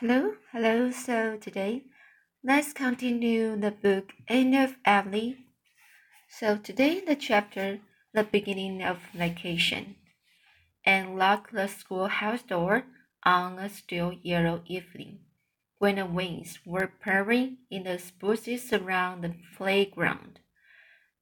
[0.00, 0.92] Hello, hello.
[0.92, 1.82] So today,
[2.44, 5.38] let's continue the book Anne of Avonlea.
[6.30, 7.80] So today, the chapter
[8.14, 9.96] The Beginning of Vacation,
[10.86, 12.84] and lock the schoolhouse door
[13.24, 15.18] on a still yellow evening,
[15.78, 20.38] when the winds were purring in the spruces around the playground,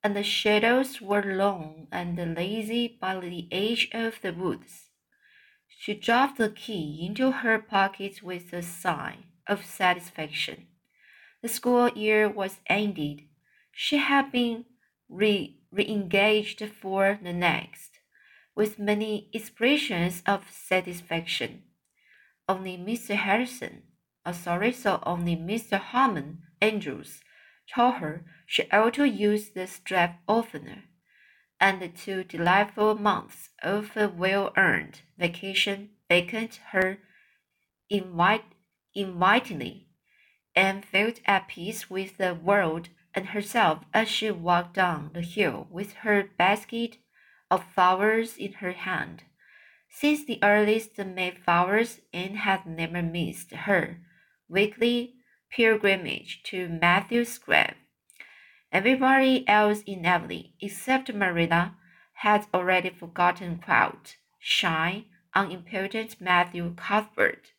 [0.05, 4.86] and the shadows were long and lazy by the edge of the woods.
[5.79, 10.69] She dropped the key into her pocket with a sigh of satisfaction.
[11.43, 13.29] The school year was ended.
[13.73, 14.65] She had been
[15.09, 18.01] re engaged for the next,
[18.55, 21.65] with many expressions of satisfaction.
[22.49, 23.15] Only Mr.
[23.15, 23.83] Harrison,
[24.25, 25.79] oh sorry, so only Mr.
[25.79, 27.23] Harmon Andrews
[27.73, 30.85] told her she ought to use the strap oftener
[31.61, 36.99] and two delightful months of a well-earned vacation beckoned her
[37.89, 38.45] invite,
[38.95, 39.89] invitingly,
[40.55, 45.67] and felt at peace with the world and herself as she walked down the hill
[45.71, 46.99] with her basket
[47.51, 49.25] of flowers in her hand.
[49.89, 54.01] Since the earliest Mayflowers, Anne had never missed her
[54.49, 55.15] weekly
[55.51, 57.75] pilgrimage to Matthew's grave.
[58.79, 61.77] Everybody else in Avonlea, except Marilla,
[62.13, 67.53] had already forgotten Quilt, shy, unimportant Matthew Cuthbert.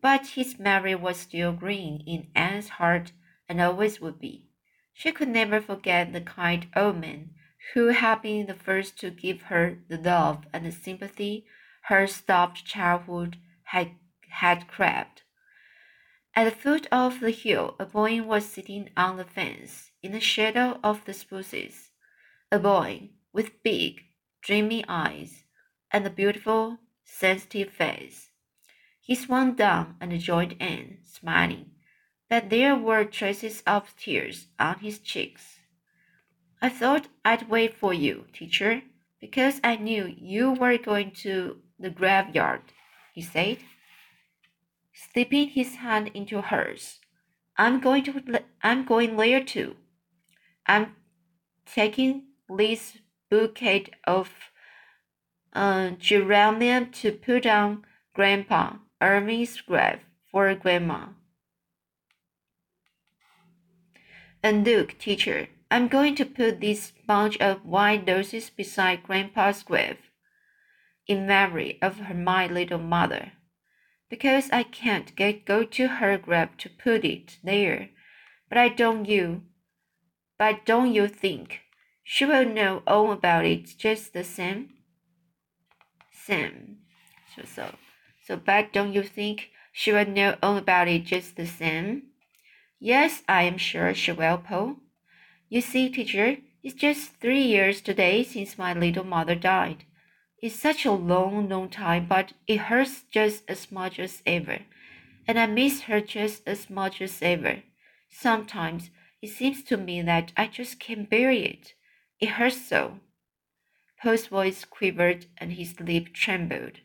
[0.00, 3.12] But his memory was still green in Anne's heart
[3.46, 4.46] and always would be.
[4.94, 7.34] She could never forget the kind old man
[7.74, 11.44] who had been the first to give her the love and the sympathy
[11.88, 13.90] her stopped childhood had,
[14.30, 15.24] had craved.
[16.38, 20.20] At the foot of the hill, a boy was sitting on the fence in the
[20.20, 21.90] shadow of the spruces.
[22.52, 24.04] A boy with big,
[24.40, 25.42] dreamy eyes
[25.90, 28.30] and a beautiful, sensitive face.
[29.00, 31.72] He swung down and joined Anne, smiling,
[32.30, 35.56] but there were traces of tears on his cheeks.
[36.62, 38.82] I thought I'd wait for you, teacher,
[39.20, 42.62] because I knew you were going to the graveyard,
[43.12, 43.58] he said
[44.98, 46.98] slipping his hand into hers.
[47.56, 49.76] I'm going to I'm going there too.
[50.66, 50.96] I'm
[51.66, 52.98] taking this
[53.30, 54.30] bouquet of
[55.52, 60.00] uh, geranium to put on Grandpa Irving's grave
[60.30, 61.08] for Grandma.
[64.42, 69.98] And look, teacher, I'm going to put this bunch of white roses beside Grandpa's grave
[71.06, 73.32] in memory of her, my little mother
[74.08, 77.90] because I can't get go to her grave to put it there.
[78.48, 79.42] But I don't you
[80.38, 81.60] but don't you think
[82.04, 84.70] she will know all about it just the same?
[86.12, 86.78] Same.
[87.34, 87.74] So so
[88.24, 92.02] so but don't you think she will know all about it just the same?
[92.80, 94.76] Yes, I am sure she will, Paul.
[95.48, 99.84] You see, teacher, it's just three years today since my little mother died.
[100.40, 104.60] It's such a long, long time, but it hurts just as much as ever.
[105.26, 107.62] And I miss her just as much as ever.
[108.08, 108.90] Sometimes
[109.20, 111.74] it seems to me that I just can't bear it.
[112.20, 113.00] It hurts so.
[114.00, 116.80] Paul's voice quivered and his lip trembled.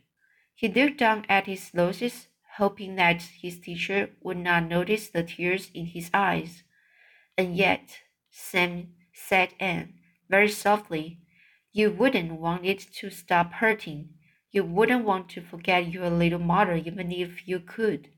[0.55, 2.27] He looked down at his roses,
[2.57, 6.63] hoping that his teacher would not notice the tears in his eyes.
[7.37, 7.99] And yet,
[8.31, 9.93] Sam said Anne,
[10.27, 11.19] very softly,
[11.75, 14.09] you wouldn't want it to stop hurting.
[14.51, 18.09] You wouldn't want to forget your little mother even if you could.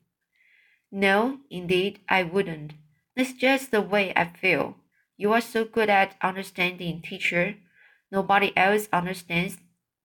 [0.91, 2.73] No, indeed, I wouldn't.
[3.15, 4.75] That's just the way I feel.
[5.15, 7.55] You are so good at understanding, teacher.
[8.11, 9.57] Nobody else understands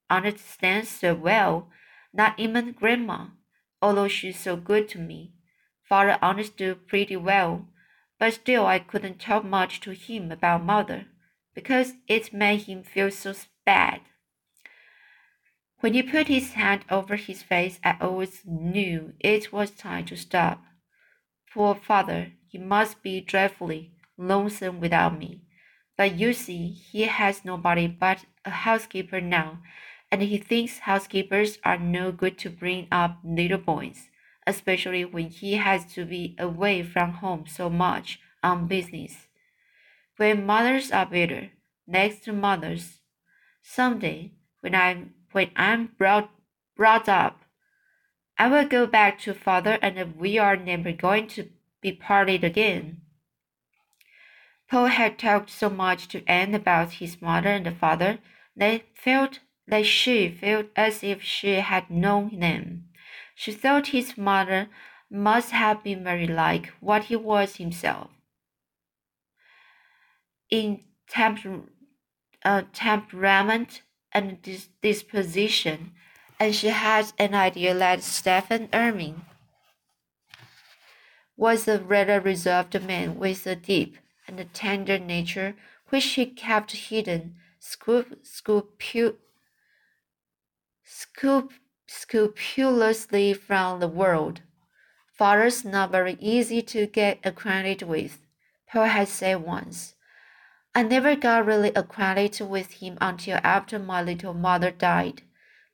[0.09, 1.69] understands so well,
[2.13, 3.27] not even grandma,
[3.83, 5.33] although she's so good to me.
[5.83, 7.67] Father understood pretty well,
[8.17, 11.07] but still I couldn't talk much to him about mother
[11.55, 13.35] because it made him feel so
[13.65, 14.01] bad.
[15.81, 20.17] When he put his hand over his face, I always knew it was time to
[20.17, 20.63] stop.
[21.53, 25.41] Poor father, he must be dreadfully lonesome without me.
[25.97, 29.59] But you see, he has nobody but a housekeeper now,
[30.11, 34.09] and he thinks housekeepers are no good to bring up little boys,
[34.47, 39.29] especially when he has to be away from home so much on business.
[40.21, 41.49] When mothers are better,
[41.87, 43.01] next to mothers,
[43.63, 46.31] someday when I'm when I'm brought
[46.77, 47.47] brought up,
[48.37, 51.49] I will go back to father and we are never going to
[51.81, 53.01] be parted again.
[54.69, 58.19] Paul had talked so much to Anne about his mother and father
[58.55, 62.91] that felt that she felt as if she had known them.
[63.35, 64.69] She thought his mother
[65.11, 68.11] must have been very like what he was himself.
[70.51, 71.63] In temper,
[72.45, 73.83] uh, temperament
[74.13, 75.93] and dis disposition,
[76.39, 79.25] and she had an idea that Stephen Irving
[81.37, 85.55] was a rather reserved man with a deep and tender nature
[85.89, 88.17] which he kept hidden scrupu
[91.87, 94.43] scrupulously from the world.
[95.13, 98.19] Father's not very easy to get acquainted with,
[98.71, 99.95] Paul had said once.
[100.73, 105.23] I never got really acquainted with him until after my little mother died,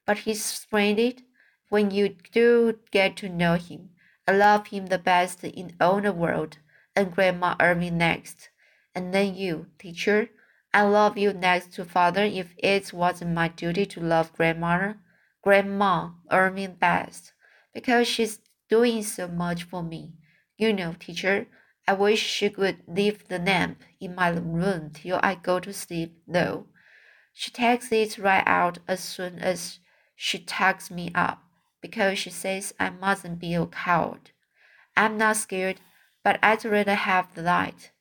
[0.06, 1.22] but he's splendid
[1.68, 3.90] when you do get to know him.
[4.26, 6.58] I love him the best in all the world,
[6.96, 8.48] and Grandma Irving next.
[8.94, 10.30] And then you, teacher.
[10.72, 14.98] I love you next to father if it wasn't my duty to love grandmother,
[15.42, 17.32] Grandma Irving best,
[17.74, 18.40] because she's
[18.70, 20.14] doing so much for me.
[20.56, 21.46] You know, teacher,
[21.88, 26.20] I wish she could leave the lamp in my room till I go to sleep,
[26.26, 26.66] though.
[27.32, 29.78] She takes it right out as soon as
[30.14, 31.42] she tucks me up,
[31.80, 34.30] because she says I mustn't be a coward.
[34.96, 35.80] I'm not scared,
[36.24, 37.92] but I'd rather have the light.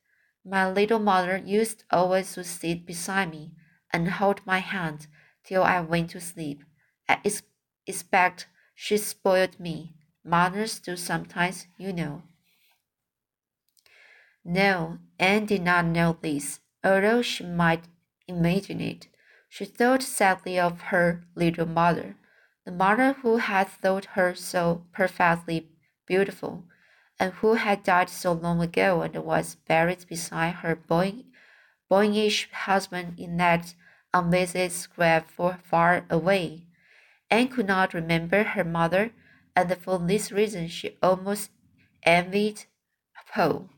[0.44, 3.52] My little mother used always to sit beside me
[3.92, 5.06] and hold my hand
[5.44, 6.62] till I went to sleep.
[7.08, 7.20] I
[7.86, 9.96] expect she spoiled me
[10.26, 12.24] Mothers do sometimes, you know.
[14.48, 17.88] No, Anne did not know this, although she might
[18.28, 19.08] imagine it.
[19.48, 22.14] She thought sadly of her little mother,
[22.64, 25.66] the mother who had thought her so perfectly
[26.06, 26.62] beautiful,
[27.18, 31.24] and who had died so long ago and was buried beside her boy,
[31.88, 33.74] boyish husband in that
[34.14, 36.66] unvisited grave far away.
[37.32, 39.10] Anne could not remember her mother
[39.56, 41.50] and for this reason she almost
[42.04, 42.66] envied
[43.34, 43.70] Paul.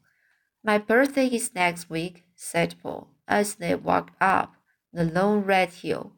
[0.65, 4.55] My birthday is next week, said Paul, as they walked up
[4.93, 6.13] the long red hill,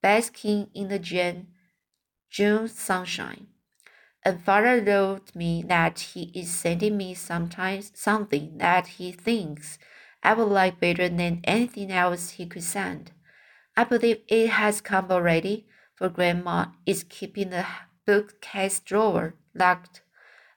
[0.00, 1.48] basking in the June,
[2.30, 3.48] June sunshine.
[4.24, 9.78] And father wrote me that he is sending me sometimes something that he thinks
[10.22, 13.12] I would like better than anything else he could send.
[13.76, 17.64] I believe it has come already, for Grandma is keeping the
[18.06, 20.02] bookcase drawer locked,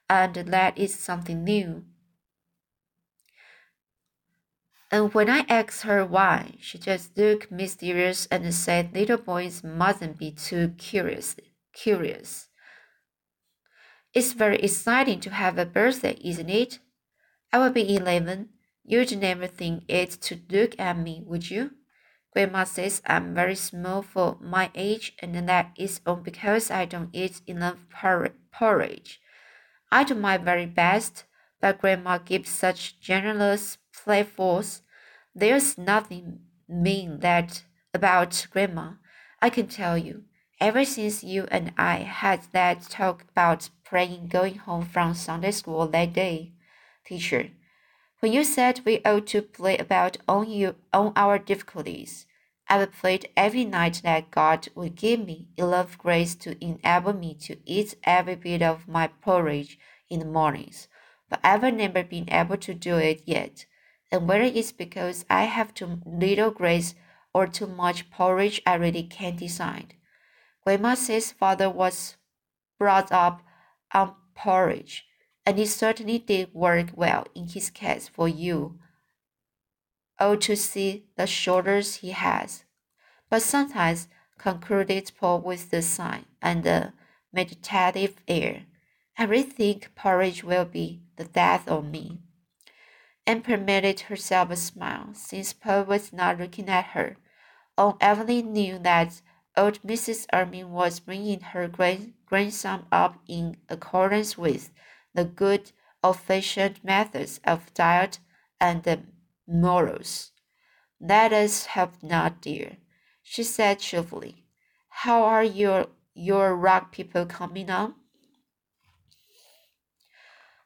[0.10, 1.86] and that is something new.
[4.92, 10.18] And when I asked her why, she just looked mysterious and said little boys mustn't
[10.18, 11.38] be too curious.
[11.74, 12.50] Curious.
[14.14, 16.80] It's very exciting to have a birthday, isn't it?
[17.54, 18.50] I will be eleven.
[18.84, 21.72] You'd never think it to look at me, would you?
[22.34, 27.10] Grandma says I'm very small for my age, and that is all because I don't
[27.14, 27.88] eat enough
[28.52, 29.22] porridge.
[29.90, 31.24] I do my very best,
[31.62, 34.82] but Grandma gives such generous playfuls.
[35.34, 38.94] There's nothing mean that about Grandma,
[39.42, 40.24] I can tell you.
[40.60, 45.88] Ever since you and I had that talk about praying going home from Sunday school
[45.88, 46.54] that day,
[47.06, 47.50] teacher,
[48.20, 52.28] when you said we ought to play about on you on our difficulties,
[52.70, 57.34] I would pray every night that God would give me enough grace to enable me
[57.42, 59.80] to eat every bit of my porridge
[60.10, 60.88] in the mornings,
[61.28, 63.66] but I've never been able to do it yet.
[64.12, 66.96] And whether it's because I have too little grace
[67.34, 69.96] or too much porridge, I really can't decide.
[70.64, 72.18] Grandma says father was
[72.78, 73.42] brought up
[73.94, 75.06] on porridge
[75.46, 78.80] and it certainly did work well in his case for you.
[80.20, 82.64] Oh, to see the shoulders he has.
[83.30, 86.94] But sometimes, concluded Paul with the sign and the
[87.34, 88.64] meditative air,
[89.18, 92.20] I really think porridge will be the death of me.
[93.26, 97.18] And permitted herself a smile, since Paul was not looking at her.
[97.78, 99.22] Oh, Evelyn knew that
[99.56, 100.26] old Mrs.
[100.34, 104.72] Irving was bringing her grand grandson up in accordance with
[105.14, 105.72] the good
[106.04, 108.20] old-fashioned methods of diet
[108.60, 109.08] and
[109.48, 110.32] morals.
[111.00, 112.78] Let us hope not, dear,
[113.22, 114.46] she said cheerfully.
[114.90, 117.96] How are your your rock people coming on?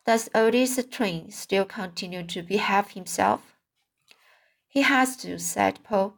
[0.05, 3.55] Does Otis Twin still continue to behave himself?
[4.67, 6.15] He has to, said Paul,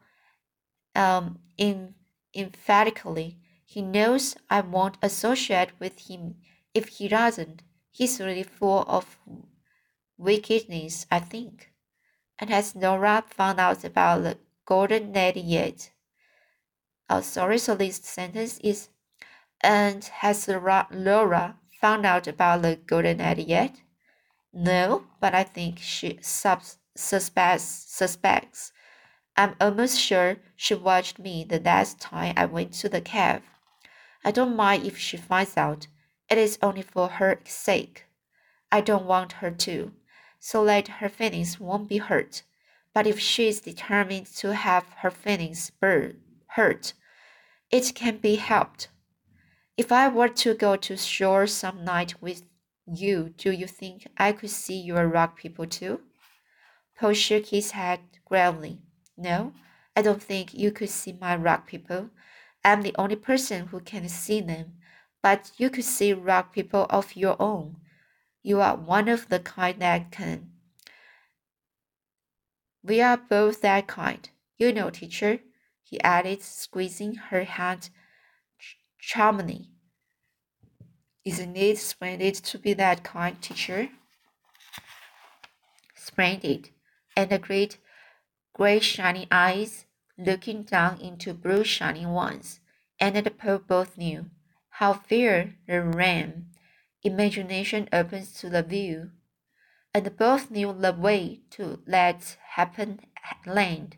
[0.93, 1.95] um, in,
[2.35, 3.37] emphatically.
[3.63, 6.35] He knows I won't associate with him
[6.73, 7.63] if he doesn't.
[7.91, 9.17] He's really full of
[10.17, 11.71] wickedness, I think.
[12.39, 15.91] And has Nora found out about the golden lady yet?
[17.09, 18.89] Oh, sorry, so this sentence is,
[19.61, 23.81] and has Laura found out about the golden egg yet?
[24.53, 26.61] No, but I think she sub
[26.95, 28.71] suspects suspects.
[29.35, 33.43] I'm almost sure she watched me the last time I went to the cave.
[34.25, 35.87] I don't mind if she finds out.
[36.29, 38.05] It is only for her sake.
[38.71, 39.93] I don't want her to,
[40.39, 42.43] so that her feelings won't be hurt.
[42.93, 46.93] But if she is determined to have her feelings hurt,
[47.69, 48.89] it can be helped.
[49.77, 52.41] If I were to go to shore some night with
[52.87, 56.01] you, do you think I could see your rock people too?
[56.99, 58.79] Paul shook his head gravely.
[59.15, 59.53] No,
[59.95, 62.09] I don't think you could see my rock people.
[62.65, 64.79] I'm the only person who can see them,
[65.21, 67.77] but you could see rock people of your own.
[68.41, 70.53] You are one of the kind that can.
[72.81, 74.27] We are both that kind.
[74.57, 75.39] You know, teacher,
[75.83, 77.91] he added, squeezing her hand
[78.99, 79.69] charmingly.
[81.25, 83.89] Isn't it splendid to be that kind, teacher?
[85.95, 86.69] Splendid.
[87.15, 87.77] And the great
[88.53, 89.85] gray shining eyes
[90.17, 92.59] looking down into blue shining ones,
[92.99, 94.29] and the Poe both knew
[94.69, 96.47] how fair the ram
[97.03, 99.11] imagination opens to the view,
[99.93, 102.99] and both knew the way to let happen
[103.45, 103.97] land.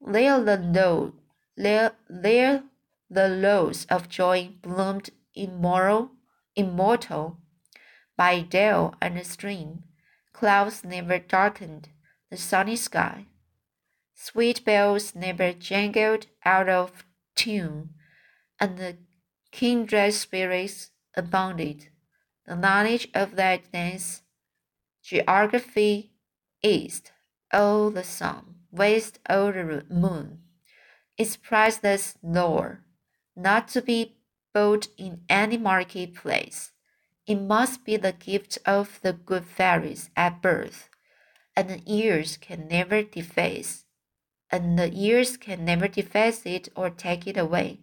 [0.00, 1.14] There the low,
[1.56, 2.64] there, there
[3.12, 6.12] the lows of joy bloomed immoral
[6.56, 7.38] immortal.
[8.16, 9.84] By dale and stream,
[10.32, 11.88] clouds never darkened
[12.30, 13.26] the sunny sky.
[14.14, 17.04] Sweet bells never jangled out of
[17.34, 17.90] tune,
[18.60, 18.98] and the
[19.50, 21.88] kindred spirits abounded.
[22.46, 24.22] The knowledge of that dance,
[25.02, 26.12] geography,
[26.62, 27.12] east,
[27.52, 30.42] oh the sun, west, oh the moon,
[31.18, 32.84] is priceless lore,
[33.36, 34.16] not to be
[34.52, 36.72] bought in any marketplace.
[37.26, 40.88] It must be the gift of the good fairies at birth,
[41.56, 43.84] and the years can never deface,
[44.50, 47.80] and the years can never deface it or take it away.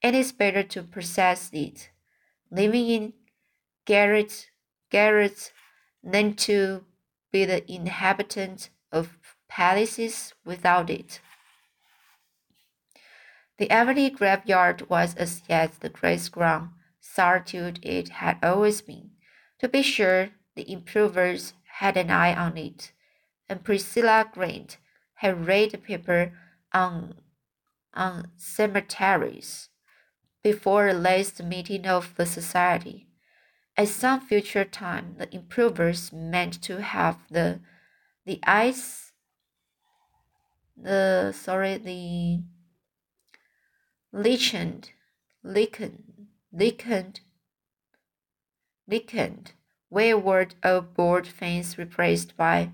[0.00, 1.90] It is better to possess it,
[2.50, 3.12] living in
[3.84, 4.46] garrets,
[4.90, 5.50] garrets,
[6.02, 6.84] than to
[7.32, 9.18] be the inhabitant of
[9.48, 11.20] palaces without it.
[13.58, 19.10] The Avonlea graveyard was as yet the great ground solitude it had always been.
[19.58, 22.92] To be sure, the improvers had an eye on it,
[23.48, 24.78] and Priscilla Grant
[25.14, 26.32] had read the paper
[26.72, 27.14] on,
[27.94, 29.68] on cemeteries
[30.42, 33.08] before the last meeting of the society.
[33.76, 37.60] At some future time, the improvers meant to have the
[38.24, 39.12] the ice
[40.76, 42.42] the sorry the
[44.12, 44.90] lichened,
[45.42, 47.20] lichened, lichened,
[48.86, 49.52] lichened,
[49.90, 52.70] wayward old board fence replaced by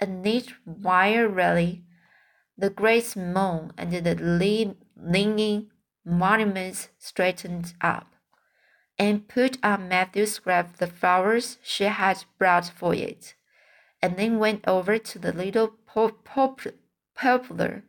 [0.00, 1.84] a neat wire railing,
[2.58, 5.70] the great moon and the leaning
[6.04, 8.14] monuments straightened up,
[8.98, 13.34] and put on Matthew's grave the flowers she had brought for it,
[14.02, 17.82] and then went over to the little poplar,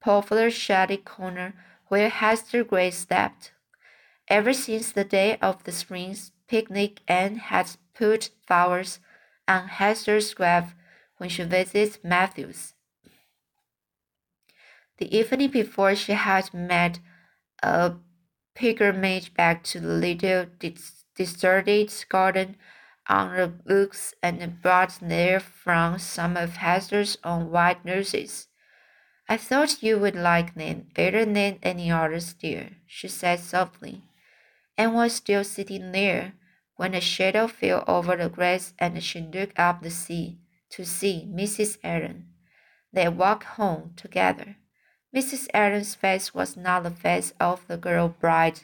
[0.00, 1.54] poplar shady corner
[1.88, 3.52] where Hester Gray slept.
[4.28, 6.16] Ever since the day of the spring
[6.48, 9.00] picnic, Anne had put flowers
[9.46, 10.74] on Hester's grave
[11.18, 12.74] when she visited Matthews.
[14.98, 17.00] The evening before, she had made
[17.62, 17.94] a
[18.54, 20.46] pilgrimage back to the little
[21.16, 22.56] deserted garden
[23.08, 28.48] on the books and brought there from some of Hester's own white nurses.
[29.26, 34.02] I thought you would like them better than any others, dear, she said softly,
[34.76, 36.34] and was still sitting there
[36.76, 40.40] when a shadow fell over the grass and she looked up the sea
[40.70, 41.78] to see Mrs.
[41.82, 42.26] Allen.
[42.92, 44.56] They walked home together.
[45.16, 45.48] Mrs.
[45.54, 48.60] Allen's face was not the face of the girl bride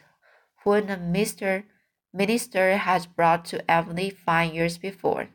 [0.63, 1.65] whom the Mr.
[2.13, 5.29] minister had brought to Avonlea five years before.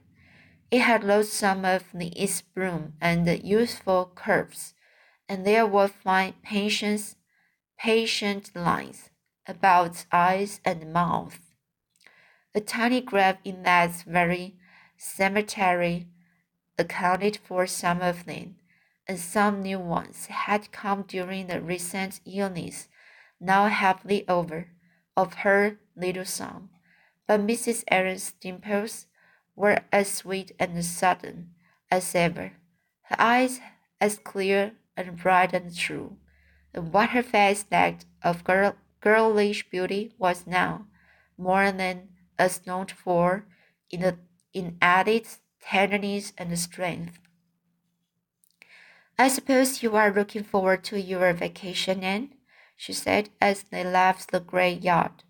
[0.69, 4.74] It had lost some of its bloom and youthful curves
[5.27, 7.15] and there were fine patience,
[7.77, 9.09] patient lines
[9.47, 11.39] about eyes and mouth.
[12.53, 14.55] A tiny grave in that very
[14.97, 16.07] cemetery
[16.77, 18.55] accounted for some of them,
[19.07, 22.87] and some new ones had come during the recent illness,
[23.39, 24.69] now happily over,
[25.17, 26.69] of her little son.
[27.27, 27.83] But Mrs.
[27.89, 29.07] Allen's dimples
[29.55, 31.51] were as sweet and sudden
[31.89, 32.53] as ever,
[33.03, 33.59] her eyes
[34.01, 36.17] as clear and bright and true.
[36.73, 40.87] And what her face lacked of girl, girlish beauty was now,
[41.37, 43.45] more than as known for
[43.89, 44.19] in,
[44.53, 45.27] in added
[45.61, 47.19] tenderness and strength.
[49.17, 52.31] I suppose you are looking forward to your vacation, Anne?
[52.75, 55.23] she said as they left the great yacht.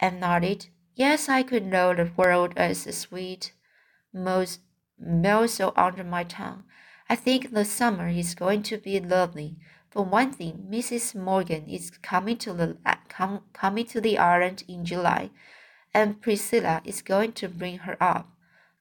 [0.00, 0.68] Anne nodded.
[0.94, 3.52] Yes, I could know the world as a sweet
[4.12, 4.60] most
[4.98, 6.64] morsel under my tongue.
[7.10, 9.56] I think the summer is going to be lovely.
[9.90, 11.14] For one thing, Mrs.
[11.14, 12.76] Morgan is coming to the
[13.08, 15.30] com, coming to the island in July,
[15.94, 18.28] and Priscilla is going to bring her up.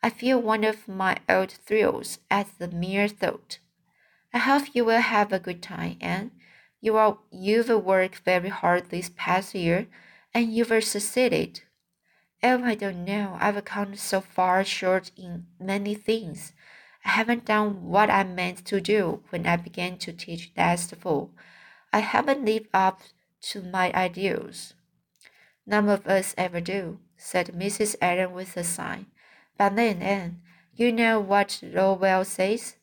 [0.04, 3.60] I feel one of my old thrills at the mere thought.
[4.34, 6.32] I hope you will have a good time, Anne.
[6.82, 9.88] You are you've worked very hard this past year,
[10.34, 11.62] and you've succeeded.
[12.44, 13.38] Oh, I don't know.
[13.40, 16.54] I've come so far short in many things.
[17.06, 21.32] I haven't done what I meant to do when I began to teach last fall.
[21.94, 23.02] I haven't lived up
[23.50, 24.74] to my ideals.
[25.66, 27.96] None of us ever do, said Mrs.
[28.02, 29.06] Allen with a sigh.
[29.58, 30.42] But then, Anne,
[30.76, 32.76] you know what Lowell says?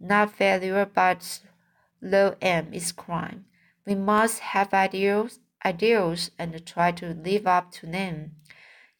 [0.00, 1.40] Not failure, but
[2.02, 3.46] low aim is crime.
[3.86, 8.36] We must have ideals, ideals and try to live up to them,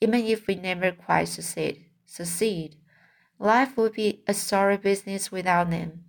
[0.00, 1.84] even if we never quite succeed.
[2.06, 2.76] Succeed.
[3.38, 6.04] Life would be a sorry business without them.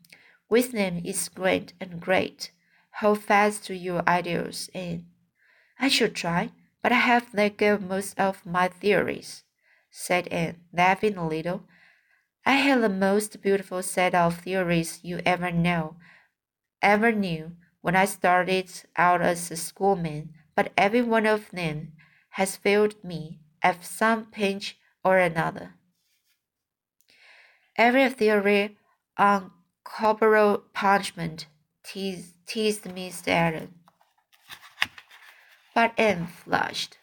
[0.50, 2.52] With them is great and great.
[3.00, 5.06] Hold fast to your ideals, and
[5.80, 9.44] I should try, but I have let go most of my theories,
[9.92, 11.64] said Anne, laughing a little.
[12.46, 15.98] I had the most beautiful set of theories you ever know,
[16.82, 21.92] ever knew when I started out as a schoolman, but every one of them
[22.32, 25.74] has failed me at some pinch or another.
[27.78, 28.76] Every theory
[29.18, 29.52] on
[29.84, 31.46] corporal punishment
[31.84, 33.28] teased, Mr.
[33.28, 33.76] Allen.
[35.76, 36.98] But Anne flushed.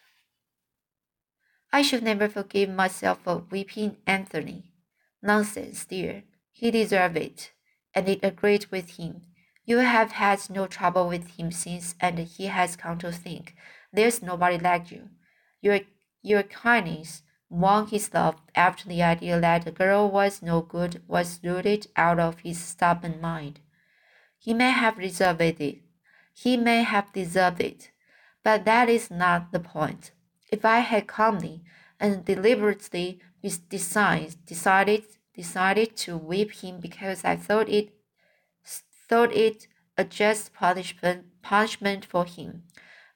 [1.71, 4.71] I should never forgive myself for whipping Anthony.
[5.21, 6.23] Nonsense, dear.
[6.51, 7.51] He deserved it,
[7.93, 9.21] and it agreed with him.
[9.65, 13.55] You have had no trouble with him since, and he has come to think
[13.93, 15.09] there's nobody like you.
[15.61, 15.79] Your,
[16.21, 21.39] your kindness won his love after the idea that the girl was no good was
[21.43, 23.59] rooted out of his stubborn mind.
[24.37, 25.81] He may have deserved it.
[26.33, 27.91] He may have deserved it.
[28.43, 30.11] But that is not the point.
[30.51, 31.63] If I had calmly
[31.99, 33.19] and deliberately
[33.69, 35.03] decided, decided,
[35.33, 37.91] decided to whip him because I thought it
[39.07, 42.63] thought it a just punishment punishment for him,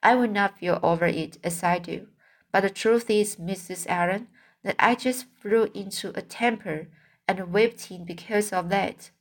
[0.04, 2.08] I would not feel over it as I do.
[2.52, 3.86] But the truth is, Mrs.
[3.88, 4.28] Allen,
[4.64, 6.88] that I just flew into a temper
[7.28, 9.12] and whipped him because of that.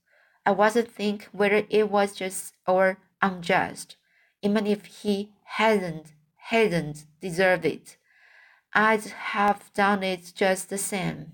[0.47, 3.97] I wasn't thinking whether it was just or unjust,
[4.43, 7.99] even if he hadn't hadn't deserved it.
[8.73, 11.33] I'd have done it just the same.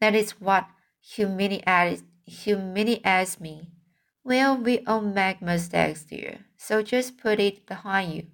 [0.00, 0.68] That is what
[1.00, 3.70] humiliates humiliates me.
[4.22, 8.26] Well, we all make mistakes, dear, so just put it behind you.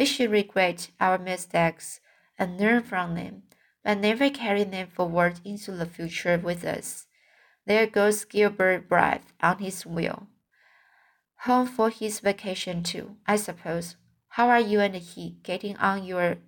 [0.00, 2.00] We should regret our mistakes
[2.38, 3.42] and learn from them,
[3.84, 7.06] but never carry them forward into the future with us.
[7.66, 10.28] There goes Gilbert Blythe on his wheel.
[11.40, 13.96] Home for his vacation too, I suppose.
[14.28, 16.38] How are you and he getting on your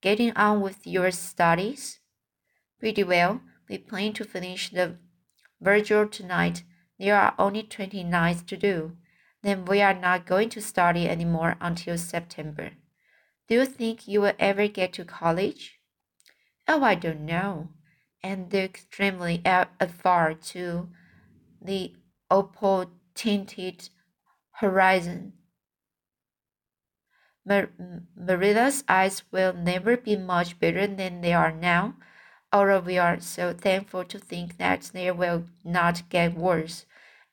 [0.00, 2.00] getting on with your studies?
[2.80, 3.42] Pretty well.
[3.68, 4.96] We plan to finish the
[5.60, 6.62] Virgil tonight.
[6.98, 8.96] There are only twenty nights to do
[9.42, 12.72] then we are not going to study anymore until September.
[13.48, 15.78] Do you think you will ever get to college?
[16.66, 17.68] Oh, I don't know.
[18.22, 19.42] And extremely
[20.02, 20.88] far to
[21.62, 21.94] the
[22.30, 23.88] opal tinted
[24.50, 25.32] horizon.
[27.46, 27.70] Mar-
[28.14, 31.94] Marilla's eyes will never be much better than they are now,
[32.52, 36.84] although we are so thankful to think that they will not get worse.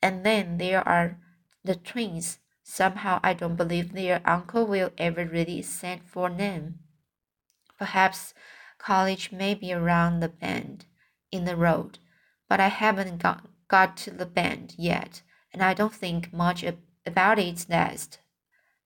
[0.01, 1.17] And then there are
[1.65, 2.39] the twins.
[2.63, 6.79] Somehow I don't believe their uncle will ever really send for them.
[7.77, 8.33] Perhaps
[8.77, 10.85] college may be around the bend
[11.31, 11.99] in the road,
[12.47, 15.21] but I haven't got, got to the bend yet,
[15.53, 16.63] and I don't think much
[17.05, 18.19] about it next.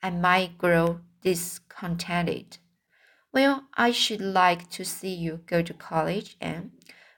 [0.02, 2.58] I might grow discontented.
[3.32, 6.72] Well, I should like to see you go to college, Anne.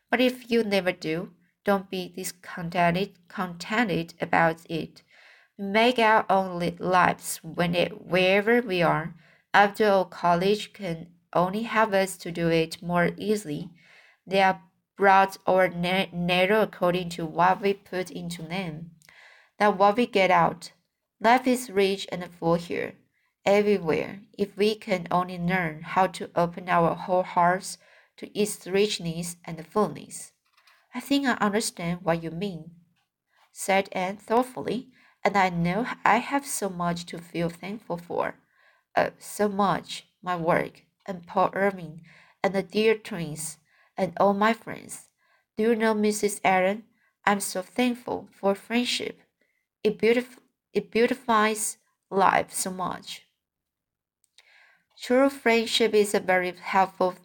[0.09, 1.31] But if you never do,
[1.63, 5.03] don't be discontented contented about it
[5.61, 9.13] make our own lives when it, wherever we are.
[9.53, 13.69] After all, college can only help us to do it more easily.
[14.25, 14.61] They are
[14.97, 18.91] broad or narrow according to what we put into them,
[19.59, 20.71] not what we get out.
[21.19, 22.95] Life is rich and full here,
[23.45, 27.77] everywhere if we can only learn how to open our whole hearts
[28.17, 30.31] to its richness and fullness.
[30.95, 32.71] I think I understand what you mean,
[33.51, 34.89] said Anne thoughtfully,
[35.23, 38.35] and I know I have so much to feel thankful for.
[38.95, 42.01] Oh, so much, my work, and Paul Irving,
[42.43, 43.57] and the dear twins,
[43.97, 45.09] and all my friends.
[45.57, 46.41] Do you know, Mrs.
[46.43, 46.83] Aaron,
[47.25, 49.21] I'm so thankful for friendship.
[49.83, 50.39] It, beautif-
[50.73, 51.77] it beautifies
[52.09, 53.27] life so much.
[55.01, 57.15] True friendship is a very helpful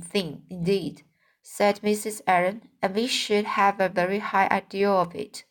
[0.00, 1.02] thing indeed,
[1.42, 2.22] said Mrs.
[2.26, 5.44] Aaron, and we should have a very high ideal of it,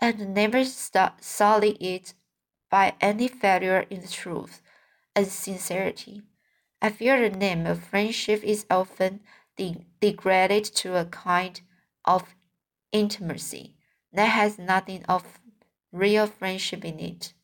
[0.00, 2.14] and never sully it
[2.70, 4.62] by any failure in truth
[5.14, 6.22] and sincerity.
[6.80, 9.20] I fear the name of friendship is often
[9.56, 11.60] de degraded to a kind
[12.04, 12.34] of
[12.92, 13.74] intimacy
[14.12, 15.40] that has nothing of
[15.92, 17.34] real friendship in it.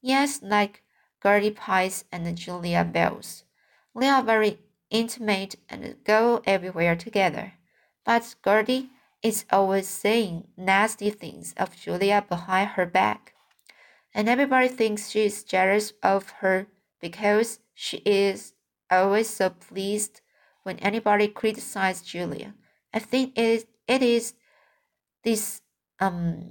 [0.00, 0.82] Yes, like
[1.22, 3.44] Gertie Pye's and Julia Bell's.
[3.94, 4.58] They are very
[4.90, 7.54] intimate and go everywhere together.
[8.04, 8.90] But Gertie
[9.22, 13.34] is always saying nasty things of Julia behind her back.
[14.14, 16.66] And everybody thinks she is jealous of her
[17.00, 18.54] because she is
[18.90, 20.20] always so pleased
[20.64, 22.54] when anybody criticizes Julia.
[22.94, 24.34] I think it is, it is
[25.24, 25.62] this
[26.00, 26.44] um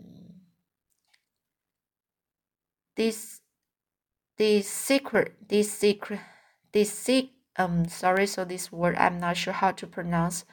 [2.98, 3.42] this
[4.38, 6.22] this secret this secret
[6.74, 10.46] this secret um sorry so this word i'm not sure how to pronounce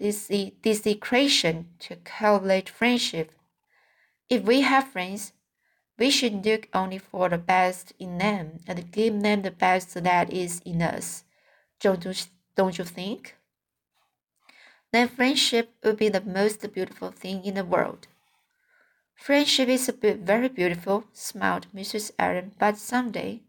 [0.00, 3.32] equation to cultivate friendship.
[4.28, 5.32] If we have friends
[6.00, 10.32] we should look only for the best in them and give them the best that
[10.32, 11.24] is in us.
[11.78, 12.14] Don't you,
[12.56, 13.36] don't you think?
[14.92, 18.08] Then friendship would be the most beautiful thing in the world.
[19.14, 23.40] Friendship is very beautiful smiled mrs aaron but someday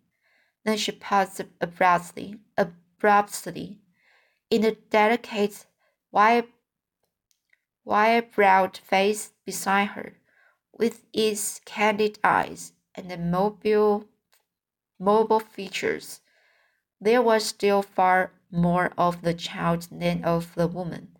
[0.63, 3.79] then she paused abruptly, abruptly,
[4.49, 5.65] in the delicate,
[6.11, 6.43] wire,
[7.83, 10.13] wire-browed face beside her,
[10.71, 14.05] with its candid eyes and mobile,
[14.99, 16.21] mobile features.
[16.99, 21.17] There was still far more of the child than of the woman.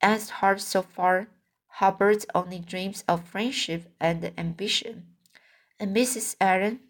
[0.00, 1.28] As heart so far
[1.66, 5.06] harbored only dreams of friendship and ambition,
[5.78, 6.36] and Mrs.
[6.40, 6.80] Allen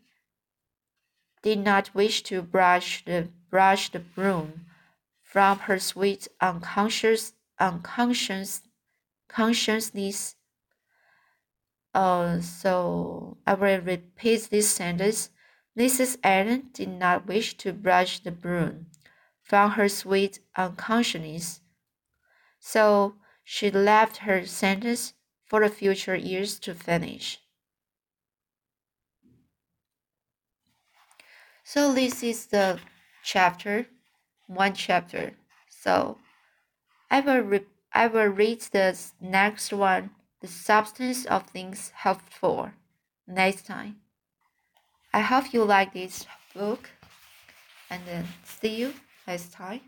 [1.43, 4.67] did not wish to brush the brush the broom
[5.23, 8.63] from her sweet unconscious unconscious
[9.29, 10.37] consciousness.
[11.95, 15.31] Uh, so I will repeat this sentence.
[15.79, 16.19] Mrs.
[16.25, 18.87] Allen did not wish to brush the broom
[19.43, 21.61] from her sweet unconsciousness,
[22.59, 25.15] so she left her sentence
[25.47, 27.39] for the future years to finish.
[31.65, 32.81] So this is the
[33.23, 33.87] chapter,
[34.47, 35.35] one chapter.
[35.69, 36.19] So
[37.11, 37.61] I will re
[37.93, 42.71] I will read the next one, the substance of things helpful,
[43.27, 43.97] next time.
[45.13, 46.91] I hope you like this book,
[47.89, 48.95] and then see you
[49.27, 49.81] next time.